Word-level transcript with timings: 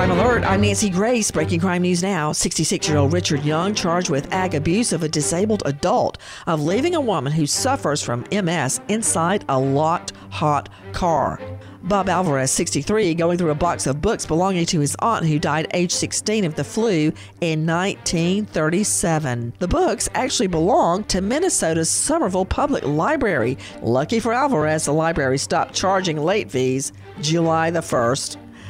Crime 0.00 0.12
Alert, 0.12 0.44
I'm 0.44 0.62
Nancy 0.62 0.88
Grace. 0.88 1.30
Breaking 1.30 1.60
crime 1.60 1.82
news 1.82 2.02
now. 2.02 2.32
66 2.32 2.88
year 2.88 2.96
old 2.96 3.12
Richard 3.12 3.44
Young 3.44 3.74
charged 3.74 4.08
with 4.08 4.32
ag 4.32 4.54
abuse 4.54 4.94
of 4.94 5.02
a 5.02 5.08
disabled 5.10 5.62
adult 5.66 6.16
of 6.46 6.62
leaving 6.62 6.94
a 6.94 7.00
woman 7.02 7.30
who 7.30 7.44
suffers 7.44 8.02
from 8.02 8.24
MS 8.32 8.80
inside 8.88 9.44
a 9.50 9.58
locked 9.58 10.14
hot 10.30 10.70
car. 10.92 11.38
Bob 11.82 12.08
Alvarez, 12.08 12.50
63, 12.50 13.12
going 13.12 13.36
through 13.36 13.50
a 13.50 13.54
box 13.54 13.86
of 13.86 14.00
books 14.00 14.24
belonging 14.24 14.64
to 14.64 14.80
his 14.80 14.96
aunt 15.00 15.26
who 15.26 15.38
died 15.38 15.66
age 15.74 15.92
16 15.92 16.46
of 16.46 16.54
the 16.54 16.64
flu 16.64 17.12
in 17.42 17.66
1937. 17.66 19.52
The 19.58 19.68
books 19.68 20.08
actually 20.14 20.46
belong 20.46 21.04
to 21.04 21.20
Minnesota's 21.20 21.90
Somerville 21.90 22.46
Public 22.46 22.86
Library. 22.86 23.58
Lucky 23.82 24.18
for 24.18 24.32
Alvarez, 24.32 24.86
the 24.86 24.94
library 24.94 25.36
stopped 25.36 25.74
charging 25.74 26.16
late 26.16 26.50
fees 26.50 26.94
July 27.20 27.70
the 27.70 27.80
1st. 27.80 28.38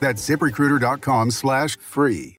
That's 0.00 0.28
ziprecruiter.com 0.28 1.30
slash 1.32 1.76
free. 1.78 2.36